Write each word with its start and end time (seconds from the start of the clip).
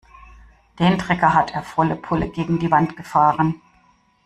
Den 0.79 0.97
Trecker 0.97 1.35
hat 1.35 1.53
er 1.53 1.61
volle 1.61 1.95
Pulle 1.95 2.27
gegen 2.31 2.57
die 2.57 2.71
Wand 2.71 2.97
gefahren. 2.97 3.61